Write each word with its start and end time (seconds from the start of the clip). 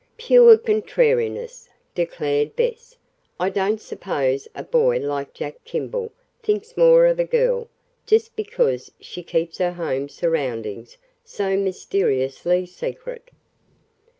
"Pure 0.17 0.57
contrariness," 0.57 1.69
declared 1.93 2.55
Bess. 2.55 2.97
"I 3.39 3.51
don't 3.51 3.79
suppose 3.79 4.47
a 4.55 4.63
boy 4.63 4.97
like 4.97 5.31
Jack 5.31 5.63
Kimball 5.63 6.11
thinks 6.41 6.75
more 6.75 7.05
of 7.05 7.19
a 7.19 7.23
girl 7.23 7.69
just 8.07 8.35
because 8.35 8.91
she 8.99 9.21
keeps 9.21 9.59
her 9.59 9.73
home 9.73 10.09
surroundings 10.09 10.97
so 11.23 11.55
mysteriously 11.55 12.65
secret." 12.65 13.29